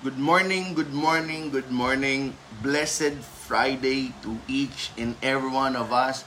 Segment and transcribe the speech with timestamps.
[0.00, 2.32] Good morning, good morning, good morning.
[2.64, 6.24] Blessed Friday to each and every one of us.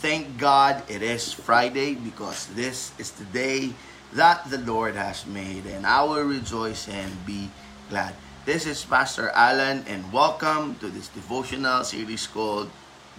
[0.00, 3.76] Thank God it is Friday because this is the day
[4.16, 7.52] that the Lord has made and I will rejoice and be
[7.92, 8.16] glad.
[8.48, 12.72] This is Pastor Alan and welcome to this devotional series called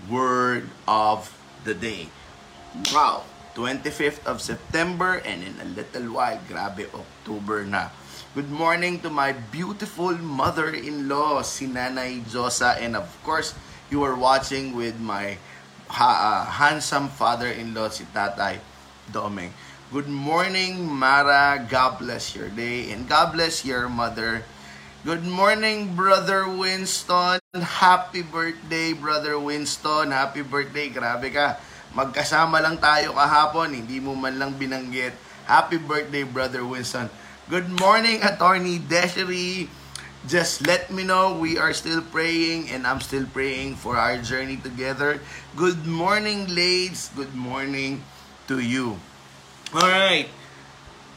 [0.09, 1.29] Word of
[1.69, 2.09] the Day.
[2.89, 7.93] Wow, 25th of September and in a little while, grabe, October na.
[8.33, 12.73] Good morning to my beautiful mother-in-law, si Nanay Josa.
[12.81, 13.53] And of course,
[13.93, 15.37] you are watching with my
[15.85, 18.57] ha- uh, handsome father-in-law, si Tatay
[19.13, 19.53] Domeng.
[19.93, 21.61] Good morning, Mara.
[21.61, 22.89] God bless your day.
[22.89, 24.41] And God bless your mother.
[25.05, 27.37] Good morning, Brother Winston.
[27.53, 30.09] Happy birthday, Brother Winston.
[30.09, 30.89] Happy birthday.
[30.89, 31.61] Grabe ka.
[31.93, 33.77] Magkasama lang tayo kahapon.
[33.77, 35.13] Hindi mo man lang binanggit.
[35.45, 37.13] Happy birthday, Brother Winston.
[37.51, 39.67] Good morning, Attorney Desiree.
[40.31, 44.55] Just let me know we are still praying and I'm still praying for our journey
[44.55, 45.19] together.
[45.59, 47.11] Good morning, ladies.
[47.11, 47.99] Good morning
[48.47, 48.95] to you.
[49.75, 50.31] All right.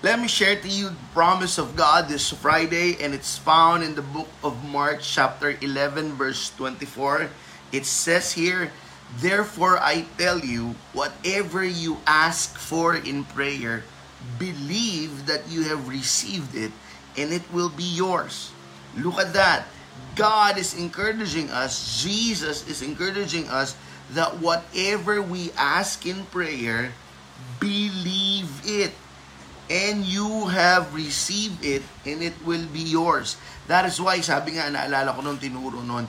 [0.03, 3.95] Let me share to you the promise of God this Friday and it's found in
[3.95, 7.31] the book of Mark chapter 11 verse 24.
[7.71, 8.75] It says here,
[9.23, 13.87] Therefore I tell you, whatever you ask for in prayer,
[14.39, 16.73] believe that you have received it
[17.17, 18.53] and it will be yours.
[18.97, 19.67] Look at that.
[20.17, 23.77] God is encouraging us, Jesus is encouraging us
[24.13, 26.93] that whatever we ask in prayer,
[27.61, 28.93] believe it.
[29.67, 33.35] And you have received it and it will be yours.
[33.67, 36.07] That is why, sabi nga, naalala ko nung tinuro nun,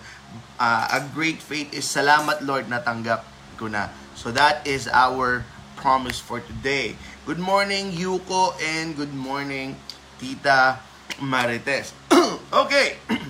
[0.62, 3.26] uh, a great faith is salamat Lord natanggap
[3.58, 3.90] ko na.
[4.14, 5.42] So that is our
[5.78, 6.98] promise for today.
[7.30, 9.78] Good morning, Yuko, and good morning,
[10.18, 10.82] Tita
[11.22, 11.94] Marites.
[12.66, 12.98] okay,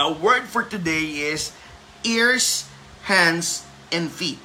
[0.00, 1.52] our word for today is
[2.02, 2.64] ears,
[3.04, 4.40] hands, and feet.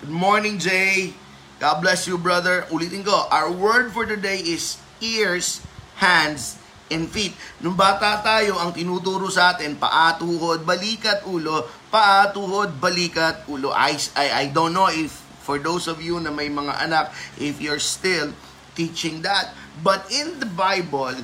[0.00, 1.18] Good morning, Jay.
[1.58, 2.62] God bless you, brother.
[2.70, 5.58] Ulitin ko, our word for today is ears,
[5.98, 6.62] hands,
[6.94, 7.34] and feet.
[7.58, 13.74] Nung bata tayo, ang tinuturo sa atin, paa, tuhod, balikat, ulo, paa, tuhod, balikat, ulo.
[13.74, 17.62] I, I, I don't know if for those of you na may mga anak, if
[17.62, 18.34] you're still
[18.74, 19.54] teaching that.
[19.86, 21.22] But in the Bible,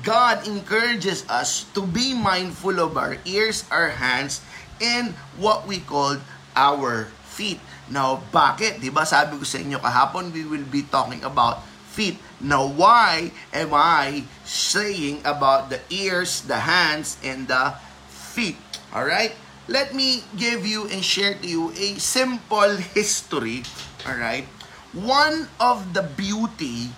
[0.00, 4.40] God encourages us to be mindful of our ears, our hands,
[4.80, 6.16] and what we call
[6.56, 7.60] our feet.
[7.92, 8.80] Now, bakit?
[8.80, 12.20] Di ba sabi ko sa inyo kahapon, we will be talking about feet.
[12.38, 17.74] Now, why am I saying about the ears, the hands, and the
[18.08, 18.60] feet?
[18.94, 19.34] Alright?
[19.68, 23.62] Let me give you and share to you a simple history.
[24.08, 24.48] All right?
[24.96, 26.90] One of the beauty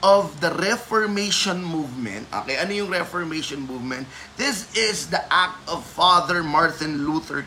[0.00, 2.28] of the Reformation movement.
[2.32, 4.08] Okay, ano yung Reformation movement?
[4.40, 7.44] This is the act of Father Martin Luther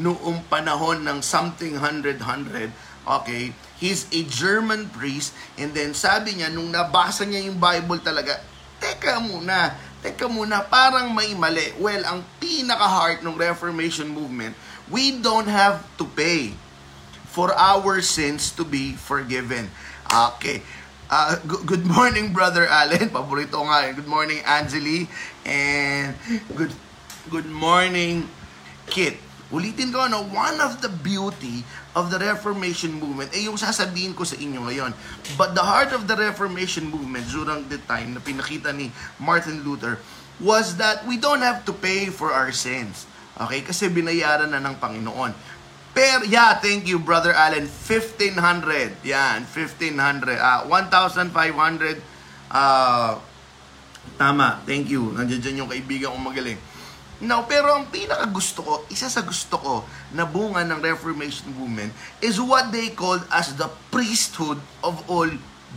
[0.00, 2.72] noong panahon ng something hundred hundred.
[3.04, 8.40] Okay, he's a German priest and then sabi niya nung nabasa niya yung Bible talaga,
[8.76, 9.72] teka muna,
[10.04, 11.74] teka muna, parang may mali.
[11.80, 14.58] Well, ang pinaka-heart ng Reformation movement,
[14.90, 16.50] we don't have to pay
[17.30, 19.70] for our sins to be forgiven.
[20.10, 20.66] Okay.
[21.06, 23.10] Uh, good morning, Brother Allen.
[23.14, 23.94] Paborito nga.
[23.94, 25.06] Good morning, Angeli.
[25.46, 26.18] And
[26.58, 26.74] good
[27.30, 28.26] good morning,
[28.90, 29.18] Kit.
[29.50, 31.66] Ulitin ko, no, one of the beauty
[31.98, 34.94] of the Reformation movement, eh yung sasabihin ko sa inyo ngayon.
[35.34, 39.98] But the heart of the Reformation movement during the time na pinakita ni Martin Luther
[40.40, 43.06] was that we don't have to pay for our sins.
[43.36, 43.60] Okay?
[43.60, 45.32] Kasi binayaran na ng Panginoon.
[45.90, 47.66] Pero, yeah, thank you, Brother Allen.
[47.66, 48.36] 1,500.
[49.04, 50.38] Yan, 1,500.
[50.38, 52.00] Uh, 1,500.
[52.50, 53.18] Uh,
[54.14, 55.10] tama, thank you.
[55.12, 56.58] Nandiyan yung kaibigan kong magaling.
[57.20, 59.84] Now, pero ang pinaka gusto ko, isa sa gusto ko
[60.16, 61.92] na bunga ng Reformation movement
[62.24, 65.28] is what they called as the priesthood of all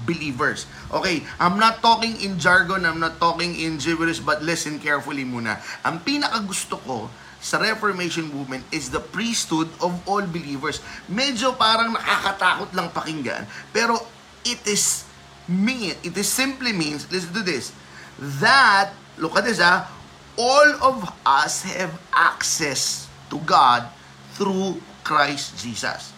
[0.06, 0.66] believers.
[0.90, 5.62] Okay, I'm not talking in jargon, I'm not talking in gibberish, but listen carefully muna.
[5.86, 7.07] Ang pinaka gusto ko
[7.44, 10.80] sa Reformation movement is the priesthood of all believers.
[11.12, 13.44] Medyo parang nakakatakot lang pakinggan,
[13.75, 14.00] pero
[14.48, 15.04] it is
[15.48, 17.75] mean, it is simply means, listen to this,
[18.39, 19.92] that, look at this ah,
[20.39, 23.86] all of us have access to God
[24.34, 26.13] through Christ Jesus.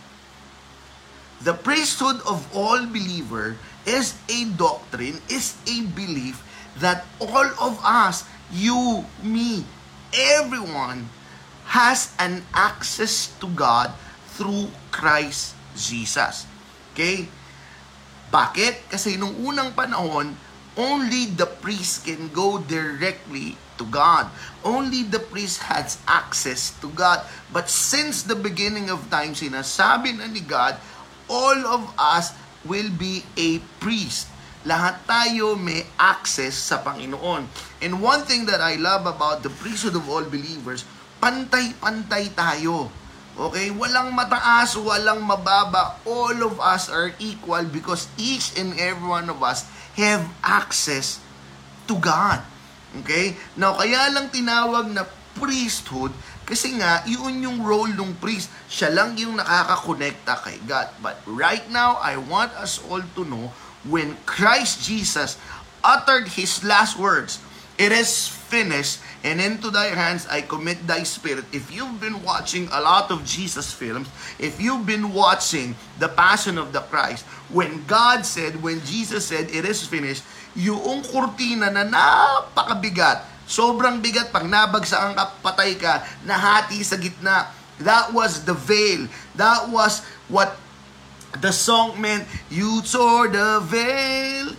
[1.44, 6.42] The priesthood of all believer is a doctrine, is a belief
[6.80, 9.66] that all of us, you, me,
[10.14, 11.10] everyone
[11.72, 13.92] has an access to God
[14.36, 16.48] through Christ Jesus.
[16.94, 17.28] Okay?
[18.32, 18.92] Bakit?
[18.92, 20.36] Kasi nung unang panahon,
[20.76, 24.28] only the priest can go directly to God.
[24.64, 27.24] Only the priest has access to God.
[27.52, 30.76] But since the beginning of time, sinasabi na ni God,
[31.30, 32.34] all of us
[32.66, 34.30] will be a priest.
[34.66, 37.46] Lahat tayo may access sa Panginoon.
[37.86, 40.82] And one thing that I love about the priesthood of all believers,
[41.22, 42.90] pantay-pantay tayo.
[43.38, 43.70] Okay?
[43.70, 46.02] Walang mataas, walang mababa.
[46.10, 49.70] All of us are equal because each and every one of us
[50.02, 51.22] have access
[51.86, 52.42] to God.
[53.06, 53.38] Okay?
[53.54, 55.06] Now, kaya lang tinawag na
[55.38, 58.54] priesthood kasi nga, yun yung role ng priest.
[58.70, 60.94] Siya lang yung nakakakonekta kay God.
[61.02, 63.50] But right now, I want us all to know
[63.82, 65.42] when Christ Jesus
[65.82, 67.42] uttered His last words,
[67.76, 71.44] It is finished, and into thy hands I commit thy spirit.
[71.52, 74.08] If you've been watching a lot of Jesus films,
[74.40, 79.52] if you've been watching the Passion of the Christ, when God said, when Jesus said,
[79.52, 80.24] it is finished,
[80.56, 87.50] yung kurtina na napakabigat, sobrang bigat, pag nabagsakan ka, patay ka, nahati sa gitna.
[87.82, 89.08] That was the veil.
[89.36, 90.02] That was
[90.32, 90.56] what
[91.42, 92.24] the song meant.
[92.48, 94.56] You tore the veil.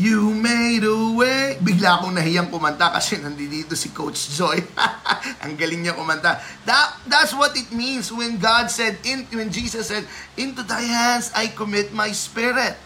[0.00, 1.60] You made a way.
[1.60, 4.56] Bigla akong nahiyang kumanta kasi nandito si Coach Joy.
[5.44, 6.40] Ang galing niya kumanta.
[6.64, 10.08] That, that's what it means when God said, in, when Jesus said,
[10.40, 12.80] Into thy hands I commit my spirit.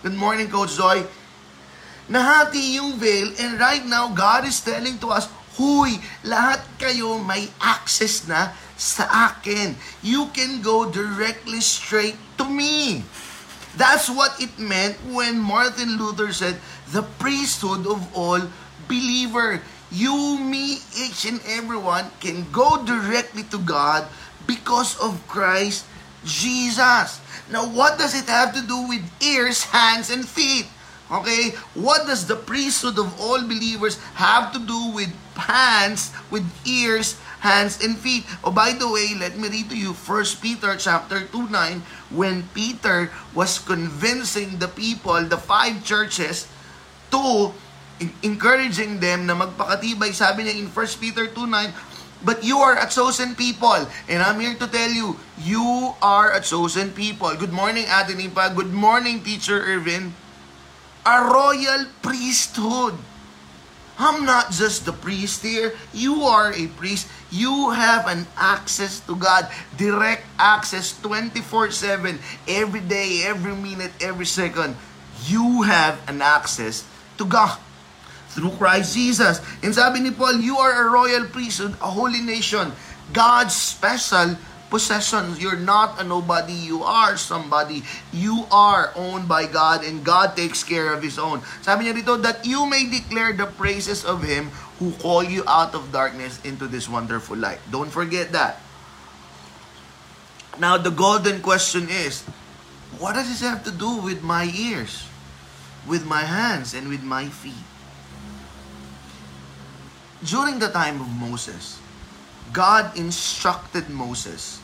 [0.00, 1.04] Good morning, Coach Joy.
[2.08, 5.28] Nahati yung veil and right now God is telling to us,
[5.60, 9.74] Huy, lahat kayo may access na sa akin.
[10.00, 13.02] You can go directly straight to me.
[13.74, 16.62] That's what it meant when Martin Luther said,
[16.94, 18.40] the priesthood of all
[18.86, 19.60] believer.
[19.90, 24.06] You, me, each and everyone can go directly to God
[24.46, 25.84] because of Christ
[26.24, 27.20] Jesus.
[27.50, 30.68] Now, what does it have to do with ears, hands, and feet?
[31.08, 35.08] Okay, what does the priesthood of all believers have to do with
[35.40, 38.28] hands, with ears, hands, and feet?
[38.44, 41.80] Oh, by the way, let me read to you 1 Peter chapter 2, 9,
[42.12, 46.44] when Peter was convincing the people, the five churches,
[47.08, 47.56] to
[48.20, 50.12] encouraging them na magpakatibay.
[50.12, 51.72] Sabi niya in 1 Peter 2.9,
[52.20, 53.86] But you are a chosen people.
[54.10, 57.30] And I'm here to tell you, you are a chosen people.
[57.38, 58.12] Good morning, Ate.
[58.12, 60.12] Good morning, Teacher Irvin.
[61.08, 62.92] A royal priesthood.
[63.96, 65.72] I'm not just the priest here.
[65.96, 67.08] You are a priest.
[67.32, 69.48] You have an access to God.
[69.80, 72.20] Direct access 24-7.
[72.44, 74.76] Every day, every minute, every second.
[75.24, 76.84] You have an access
[77.16, 77.56] to God
[78.36, 79.40] through Christ Jesus.
[79.64, 82.70] And sabi ni Paul, you are a royal priesthood, a holy nation,
[83.16, 84.36] God's special
[84.70, 85.36] possession.
[85.38, 87.82] You're not a nobody, you are somebody.
[88.12, 91.42] You are owned by God and God takes care of His own.
[91.60, 95.74] Sabi niya dito, that you may declare the praises of Him who call you out
[95.74, 97.58] of darkness into this wonderful light.
[97.72, 98.60] Don't forget that.
[100.58, 102.22] Now, the golden question is,
[102.98, 105.06] what does this have to do with my ears,
[105.86, 107.66] with my hands, and with my feet?
[110.24, 111.78] During the time of Moses,
[112.52, 114.58] God instructed Moses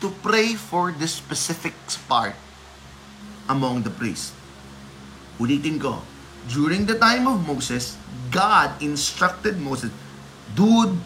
[0.00, 1.74] to pray for the specific
[2.08, 2.34] part
[3.48, 4.32] among the priests.
[5.38, 6.00] Ulitin ko,
[6.48, 7.96] during the time of Moses,
[8.30, 9.90] God instructed Moses,
[10.54, 10.96] dude,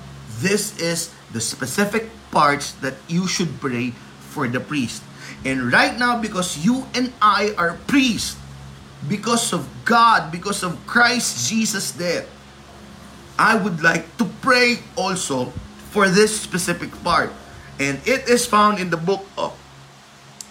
[0.41, 3.91] this is the specific parts that you should pray
[4.31, 5.03] for the priest.
[5.45, 8.37] And right now, because you and I are priests,
[9.09, 12.29] because of God, because of Christ Jesus' death,
[13.41, 15.53] I would like to pray also
[15.91, 17.33] for this specific part.
[17.81, 19.57] And it is found in the book of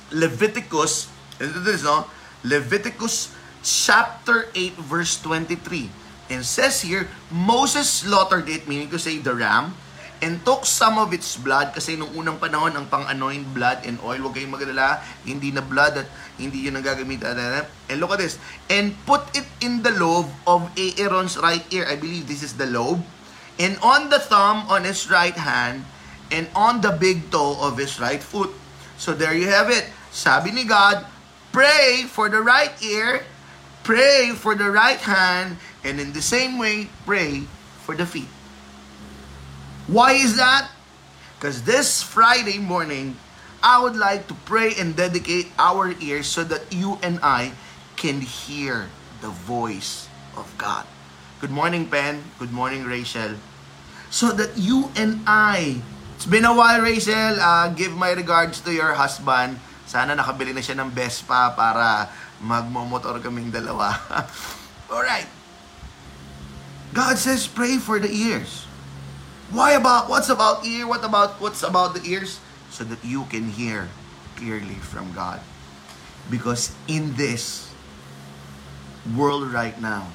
[0.09, 1.05] Leviticus,
[1.37, 2.09] ito this, no?
[2.41, 3.29] Leviticus
[3.61, 6.33] chapter 8 verse 23.
[6.33, 9.77] And says here, Moses slaughtered it, meaning to say the ram,
[10.21, 14.19] and took some of its blood, kasi nung unang panahon, ang pang-anoint blood and oil,
[14.25, 16.09] huwag kayong magalala, hindi na blood at
[16.41, 17.21] hindi yun ang gagamit.
[17.89, 18.41] And look at this.
[18.69, 21.85] And put it in the lobe of Aaron's right ear.
[21.85, 23.05] I believe this is the lobe.
[23.59, 25.85] And on the thumb on his right hand,
[26.31, 28.51] and on the big toe of his right foot.
[28.97, 29.85] So there you have it.
[30.11, 31.05] Sabi ni God,
[31.51, 33.23] pray for the right ear,
[33.83, 37.45] pray for the right hand, and in the same way, pray
[37.85, 38.29] for the feet.
[39.87, 40.69] Why is that?
[41.37, 43.17] Because this Friday morning,
[43.63, 47.53] I would like to pray and dedicate our ears so that you and I
[47.95, 48.87] can hear
[49.21, 50.07] the voice
[50.37, 50.85] of God.
[51.41, 52.23] Good morning, Pen.
[52.37, 53.35] Good morning, Rachel.
[54.11, 55.81] So that you and I,
[56.19, 57.39] it's been a while, Rachel.
[57.39, 59.55] Uh, give my regards to your husband.
[59.87, 62.11] Sana nakabili na siya ng Vespa para
[62.43, 63.95] magmomotor kaming dalawa.
[64.91, 65.31] Alright.
[66.91, 68.67] God says pray for the ears.
[69.55, 70.83] Why about what's about ear?
[70.83, 72.43] What about what's about the ears?
[72.67, 73.87] So that you can hear
[74.35, 75.39] clearly from God.
[76.27, 77.71] Because in this
[79.15, 80.11] world right now,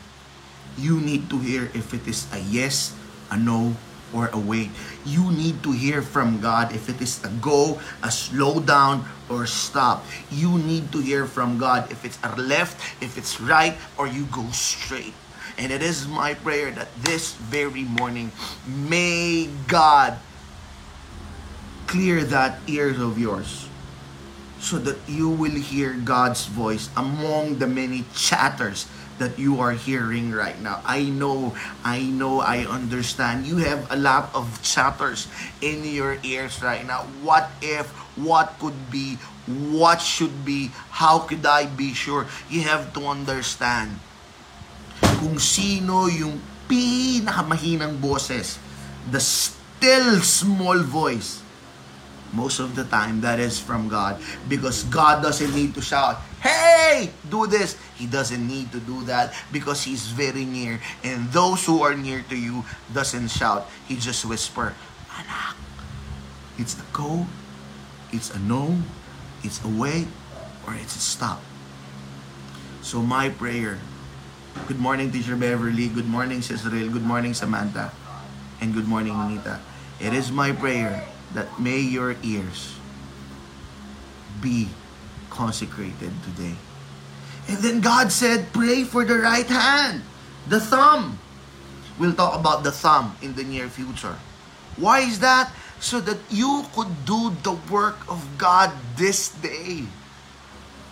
[0.77, 2.93] you need to hear if it is a yes,
[3.33, 3.73] a no,
[4.13, 4.71] or a wait.
[5.05, 9.47] You need to hear from God if it is a go, a slow down, or
[9.47, 10.05] stop.
[10.31, 14.27] You need to hear from God if it's a left, if it's right, or you
[14.27, 15.15] go straight.
[15.57, 18.33] And it is my prayer that this very morning,
[18.67, 20.19] may God
[21.87, 23.69] clear that ears of yours
[24.59, 30.33] so that you will hear God's voice among the many chatters that you are hearing
[30.33, 30.81] right now.
[30.85, 31.55] I know,
[31.85, 33.47] I know, I understand.
[33.47, 35.29] You have a lot of chatters
[35.61, 37.07] in your ears right now.
[37.23, 39.17] What if, what could be,
[39.47, 42.27] what should be, how could I be sure?
[42.49, 44.01] You have to understand
[45.21, 48.59] kung sino yung pinakamahinang boses,
[49.11, 51.44] the still small voice
[52.35, 54.19] Most of the time, that is from God.
[54.51, 57.79] Because God doesn't need to shout, Hey, do this.
[57.95, 60.83] He doesn't need to do that because He's very near.
[61.07, 63.71] And those who are near to you doesn't shout.
[63.87, 64.75] He just whisper,
[65.15, 65.57] Anak.
[66.59, 67.27] It's a go,
[68.13, 68.77] it's a no,
[69.43, 70.07] it's a wait,
[70.67, 71.41] or it's a stop.
[72.83, 73.79] So my prayer,
[74.69, 77.91] good morning Teacher Beverly, good morning Cecil, good morning Samantha,
[78.61, 79.59] and good morning Anita.
[79.99, 82.79] It is my prayer that may your ears
[84.41, 84.69] be
[85.31, 86.55] consecrated today.
[87.49, 90.03] And then God said, pray for the right hand,
[90.49, 91.19] the thumb.
[91.99, 94.17] We'll talk about the thumb in the near future.
[94.77, 95.53] Why is that?
[95.79, 99.85] So that you could do the work of God this day.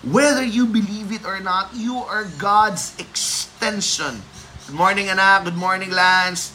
[0.03, 4.23] Whether you believe it or not, you are God's extension.
[4.67, 5.45] Good morning, anak.
[5.45, 6.53] Good morning, Lance.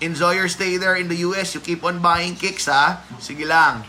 [0.00, 1.54] Enjoy your stay there in the US.
[1.54, 3.02] You keep on buying kicks, ha?
[3.18, 3.84] Sige lang.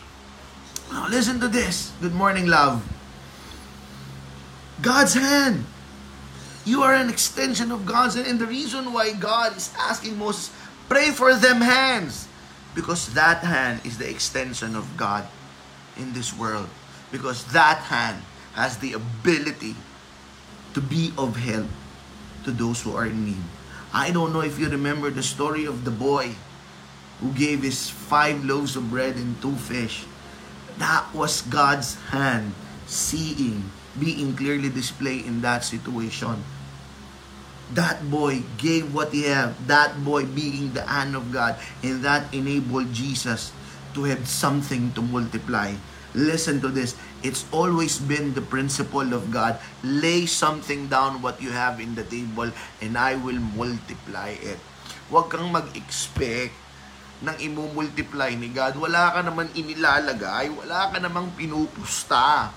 [0.92, 1.92] Now, listen to this.
[2.02, 2.86] Good morning, love.
[4.82, 5.66] God's hand.
[6.66, 8.28] You are an extension of God's hand.
[8.28, 10.54] And the reason why God is asking Moses,
[10.90, 12.28] pray for them hands.
[12.74, 15.26] Because that hand is the extension of God
[15.98, 16.70] in this world.
[17.12, 18.22] Because that hand
[18.54, 19.76] has the ability
[20.74, 21.68] to be of help
[22.44, 23.46] to those who are in need.
[23.96, 26.36] I don't know if you remember the story of the boy
[27.24, 30.04] who gave his five loaves of bread and two fish.
[30.76, 32.52] That was God's hand
[32.92, 36.44] seeing, being clearly displayed in that situation.
[37.72, 39.56] That boy gave what he had.
[39.72, 41.56] That boy being the hand of God.
[41.80, 43.56] And that enabled Jesus
[43.96, 45.72] to have something to multiply.
[46.16, 46.96] Listen to this.
[47.22, 49.60] It's always been the principle of God.
[49.84, 54.58] Lay something down what you have in the table and I will multiply it.
[55.12, 56.56] Huwag kang mag-expect
[57.22, 58.80] ng imumultiply ni God.
[58.80, 62.52] Wala ka naman inilalagay, wala ka namang pinupusta.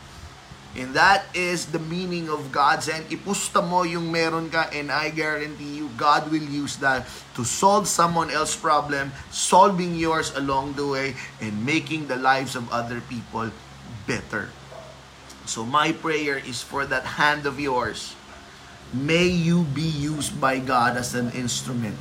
[0.76, 3.08] And that is the meaning of God's hand.
[3.08, 7.88] Ipusta mo yung meron ka and I guarantee you, God will use that to solve
[7.88, 13.50] someone else's problem, solving yours along the way, and making the lives of other people
[14.06, 14.52] better.
[15.48, 18.12] So my prayer is for that hand of yours.
[18.92, 21.96] May you be used by God as an instrument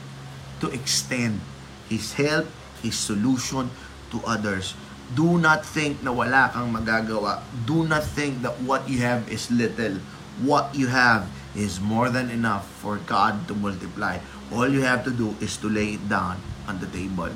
[0.60, 1.40] to extend
[1.88, 2.48] His help,
[2.84, 3.72] His solution
[4.12, 4.76] to others.
[5.16, 7.40] Do not think na wala kang magagawa.
[7.64, 10.04] Do not think that what you have is little.
[10.44, 14.20] What you have is more than enough for God to multiply.
[14.52, 17.32] All you have to do is to lay it down on the table.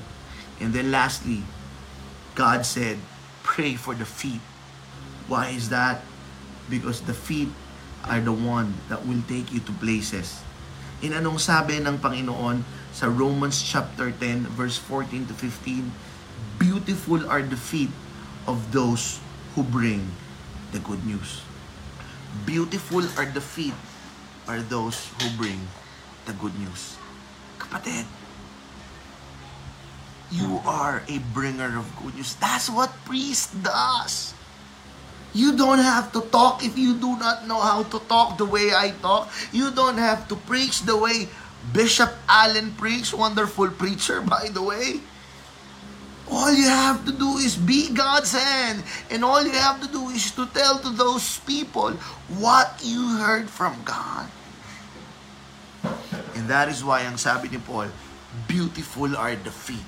[0.60, 1.48] And then lastly,
[2.36, 3.00] God said,
[3.42, 4.44] pray for the feet.
[5.32, 6.04] Why is that?
[6.70, 7.50] Because the feet
[8.06, 10.44] are the one that will take you to places.
[11.02, 12.62] In anong sabi ng Panginoon
[12.94, 15.90] sa Romans chapter 10 verse 14 to 15,
[16.62, 17.90] Beautiful are the feet
[18.46, 19.18] of those
[19.58, 20.06] who bring
[20.70, 21.42] the good news.
[22.46, 23.74] Beautiful are the feet
[24.46, 25.58] are those who bring
[26.30, 27.02] the good news.
[27.58, 28.06] Kapatid,
[30.30, 32.38] you are a bringer of good news.
[32.38, 34.38] That's what priest does.
[35.34, 38.70] You don't have to talk if you do not know how to talk the way
[38.70, 39.34] I talk.
[39.50, 41.26] You don't have to preach the way
[41.74, 43.18] Bishop Allen preached.
[43.18, 45.02] Wonderful preacher, by the way.
[46.32, 48.88] All you have to do is be God's hand.
[49.12, 51.92] And all you have to do is to tell to those people
[52.40, 54.32] what you heard from God.
[56.40, 57.92] And that is why ang sabi ni Paul,
[58.48, 59.84] beautiful are the feet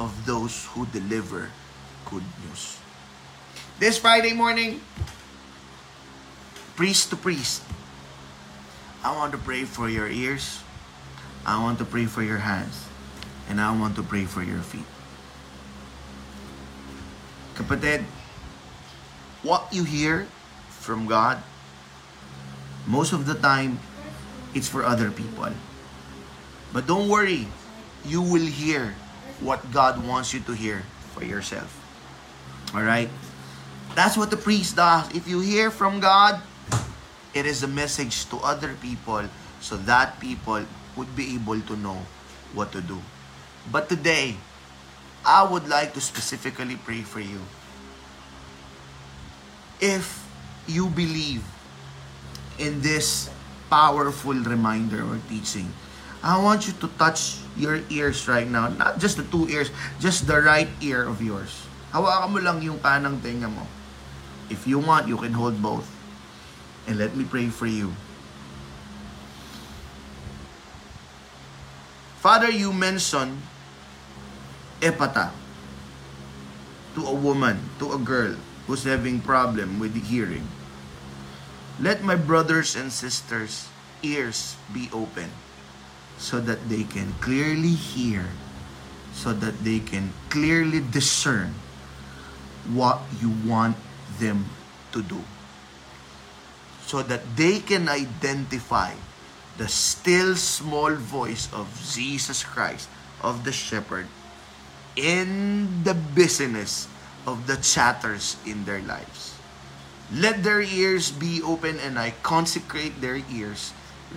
[0.00, 1.52] of those who deliver
[2.08, 2.80] good news.
[3.76, 4.80] This Friday morning,
[6.72, 7.60] priest to priest,
[9.04, 10.64] I want to pray for your ears.
[11.44, 12.88] I want to pray for your hands.
[13.52, 14.88] And I want to pray for your feet.
[17.56, 18.04] Kapatid,
[19.42, 20.28] what you hear
[20.68, 21.42] from God,
[22.86, 23.80] most of the time,
[24.54, 25.48] it's for other people.
[26.72, 27.48] But don't worry,
[28.04, 28.94] you will hear
[29.40, 30.84] what God wants you to hear
[31.16, 31.72] for yourself.
[32.74, 33.08] Alright?
[33.94, 35.08] That's what the priest does.
[35.16, 36.40] If you hear from God,
[37.32, 39.24] it is a message to other people
[39.60, 40.64] so that people
[40.96, 42.04] would be able to know
[42.52, 43.00] what to do.
[43.72, 44.36] But today,
[45.26, 47.42] I would like to specifically pray for you.
[49.82, 50.22] If
[50.70, 51.42] you believe
[52.62, 53.28] in this
[53.66, 55.74] powerful reminder or teaching,
[56.22, 58.70] I want you to touch your ears right now.
[58.70, 61.50] Not just the two ears, just the right ear of yours.
[61.90, 63.66] Hawakan mo lang yung kanang tenga mo.
[64.46, 65.90] If you want, you can hold both.
[66.86, 67.90] And let me pray for you.
[72.22, 73.42] Father, you mentioned
[74.80, 75.32] epata
[76.96, 78.34] to a woman, to a girl
[78.66, 80.48] who's having problem with the hearing.
[81.78, 83.68] Let my brothers and sisters'
[84.02, 85.30] ears be open
[86.16, 88.32] so that they can clearly hear,
[89.12, 91.52] so that they can clearly discern
[92.72, 93.76] what you want
[94.18, 94.48] them
[94.92, 95.20] to do.
[96.88, 98.94] So that they can identify
[99.58, 102.88] the still small voice of Jesus Christ,
[103.20, 104.06] of the shepherd,
[104.96, 106.88] in the business
[107.26, 109.36] of the chatters in their lives.
[110.12, 113.72] Let their ears be open and I consecrate their ears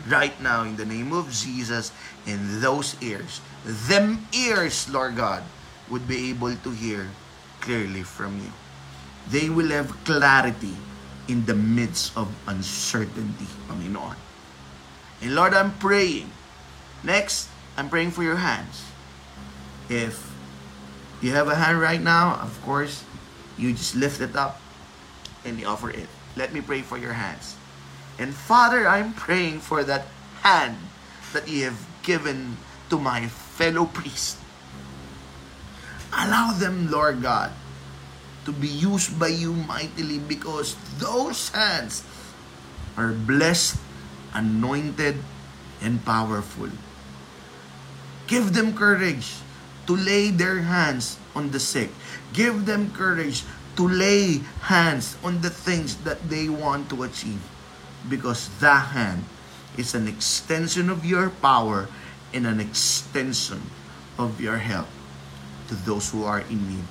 [0.08, 1.92] right now in the name of Jesus
[2.28, 5.44] and those ears, them ears, Lord God,
[5.90, 7.10] would be able to hear
[7.62, 8.54] clearly from you.
[9.30, 10.78] They will have clarity
[11.28, 14.16] in the midst of uncertainty, Panginoon.
[15.22, 16.32] And Lord, I'm praying.
[17.04, 18.86] Next, I'm praying for your hands.
[19.90, 20.29] If
[21.22, 23.04] you have a hand right now, of course,
[23.58, 24.62] you just lift it up
[25.44, 26.08] and you offer it.
[26.36, 27.56] Let me pray for your hands.
[28.18, 30.08] And Father, I'm praying for that
[30.44, 30.78] hand
[31.34, 32.58] that you have given
[32.90, 34.38] to my fellow priest.
[36.12, 37.52] Allow them, Lord God,
[38.46, 42.04] to be used by you mightily because those hands
[42.98, 43.78] are blessed,
[44.34, 45.22] anointed,
[45.82, 46.72] and powerful.
[48.28, 49.40] Give them courage
[49.90, 51.90] to lay their hands on the sick.
[52.32, 53.42] Give them courage
[53.74, 57.42] to lay hands on the things that they want to achieve
[58.06, 59.26] because that hand
[59.82, 61.90] is an extension of your power
[62.38, 63.66] and an extension
[64.22, 64.86] of your help
[65.70, 66.86] to those who are in need.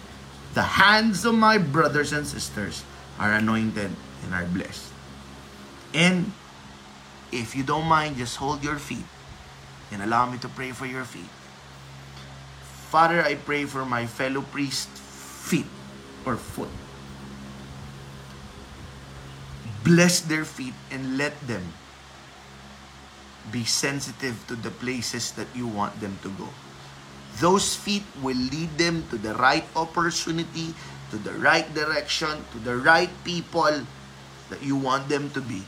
[0.59, 2.83] The hands of my brothers and sisters
[3.15, 4.91] are anointed and are blessed.
[5.95, 6.33] And
[7.31, 9.07] if you don't mind, just hold your feet
[9.93, 11.31] and allow me to pray for your feet.
[12.89, 15.69] Father, I pray for my fellow priest feet
[16.25, 16.73] or foot.
[19.85, 21.77] Bless their feet and let them
[23.53, 26.49] be sensitive to the places that you want them to go.
[27.45, 30.73] Those feet will lead them to the right opportunity,
[31.13, 33.85] to the right direction, to the right people
[34.49, 35.61] that you want them to be.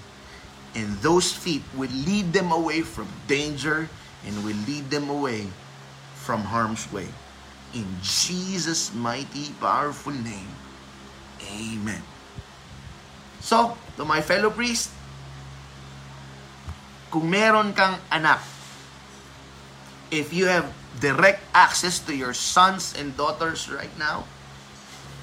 [0.72, 3.92] And those feet will lead them away from danger
[4.24, 5.52] and will lead them away
[6.30, 7.10] from harm's way.
[7.74, 10.54] In Jesus' mighty, powerful name,
[11.42, 12.06] Amen.
[13.42, 14.94] So, to my fellow priest,
[17.10, 18.38] kung meron kang anak,
[20.14, 20.70] if you have
[21.02, 24.22] direct access to your sons and daughters right now,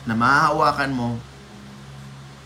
[0.03, 1.09] na mahahawakan mo,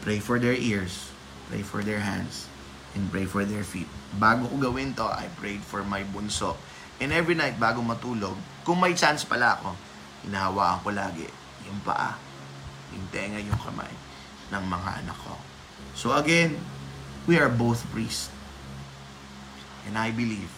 [0.06, 1.10] pray for their ears,
[1.50, 2.46] pray for their hands,
[2.94, 3.90] and pray for their feet.
[4.22, 6.54] Bago ko gawin to, I prayed for my bunso.
[7.02, 9.74] And every night, bago matulog, kung may chance pala ako,
[10.22, 11.28] hinahawakan ko lagi
[11.66, 12.14] yung paa,
[12.94, 13.90] yung tenga, yung kamay
[14.54, 15.34] ng mga anak ko.
[15.98, 16.62] So again,
[17.26, 18.30] we are both priests.
[19.90, 20.54] And I believe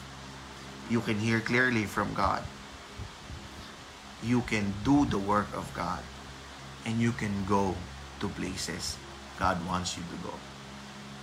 [0.91, 2.43] you can hear clearly from God.
[4.19, 6.03] You can do the work of God.
[6.83, 7.79] And you can go
[8.19, 8.99] to places
[9.39, 10.33] God wants you to go.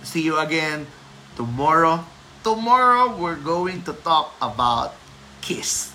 [0.03, 0.87] See you again
[1.35, 2.03] tomorrow.
[2.43, 4.97] Tomorrow, we're going to talk about
[5.41, 5.91] KISS.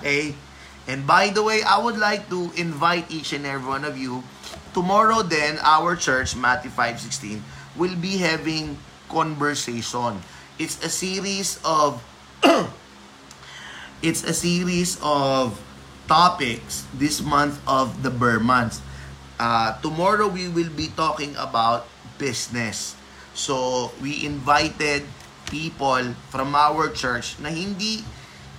[0.00, 0.34] Okay?
[0.86, 4.22] And by the way, I would like to invite each and every one of you.
[4.72, 7.40] Tomorrow then, our church, Matthew 5.16,
[7.74, 8.78] will be having
[9.08, 10.22] conversation.
[10.58, 12.02] It's a series of
[14.02, 15.58] it's a series of
[16.06, 18.80] topics this month of the Burr months.
[19.36, 22.96] Uh, tomorrow we will be talking about business.
[23.34, 25.04] So we invited
[25.50, 28.02] people from our church na hindi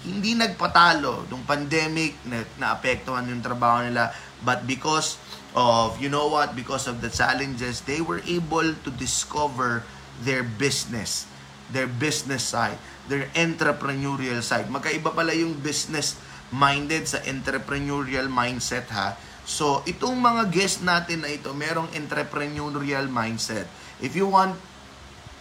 [0.05, 4.13] hindi nagpatalo nung pandemic na naapektuhan yung trabaho nila.
[4.45, 5.17] But because
[5.57, 9.81] of you know what because of the challenges they were able to discover
[10.21, 11.25] their business
[11.73, 14.67] their business side their entrepreneurial side.
[14.67, 16.19] Magkaiba pala yung business
[16.51, 19.15] minded sa entrepreneurial mindset ha?
[19.47, 23.65] So itong mga guest natin na ito merong entrepreneurial mindset.
[24.03, 24.59] If you want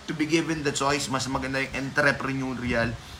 [0.06, 3.15] to be given the choice, mas maganda yung entrepreneurial mindset.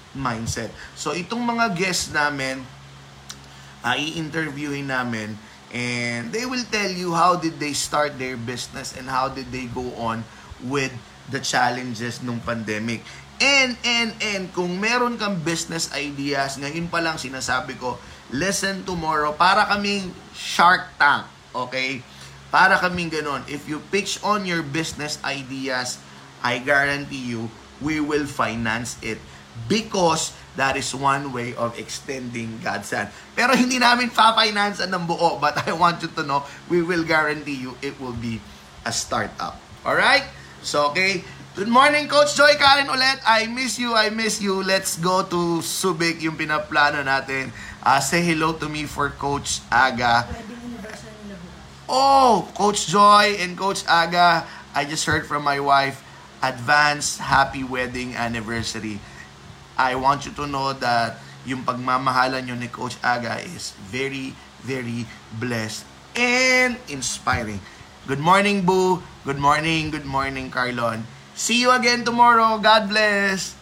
[0.96, 2.64] So, itong mga guests namin,
[3.85, 5.37] uh, i-interviewin namin,
[5.70, 9.66] and they will tell you how did they start their business and how did they
[9.70, 10.24] go on
[10.64, 10.94] with
[11.31, 13.02] the challenges nung pandemic.
[13.37, 18.00] And, and, and, kung meron kang business ideas, ngayon pa lang sinasabi ko,
[18.33, 22.00] listen tomorrow, para kaming Shark Tank, okay?
[22.48, 23.44] Para kaming ganon.
[23.44, 26.00] If you pitch on your business ideas,
[26.40, 27.52] I guarantee you,
[27.85, 29.20] we will finance it
[29.64, 33.09] because that is one way of extending God's hand.
[33.33, 37.57] Pero hindi namin pa-finance ng buo, but I want you to know, we will guarantee
[37.57, 38.40] you it will be
[38.85, 39.57] a startup.
[39.85, 40.25] Alright?
[40.61, 41.25] So, okay.
[41.57, 43.16] Good morning, Coach Joy Karen ulit.
[43.25, 44.61] I miss you, I miss you.
[44.61, 47.49] Let's go to Subic, yung pinaplano natin.
[47.81, 50.29] Uh, say hello to me for Coach Aga.
[51.88, 56.05] Oh, Coach Joy and Coach Aga, I just heard from my wife,
[56.42, 59.01] advance happy wedding anniversary.
[59.76, 65.08] I want you to know that yung pagmamahalan nyo ni Coach Aga is very, very
[65.40, 65.86] blessed
[66.16, 67.60] and inspiring.
[68.04, 69.02] Good morning, Boo.
[69.24, 71.04] Good morning, good morning, Carlon.
[71.34, 72.56] See you again tomorrow.
[72.62, 73.56] God bless.